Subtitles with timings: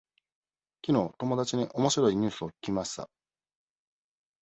[0.81, 3.07] きのう友達におもしろいニュースを聞きました。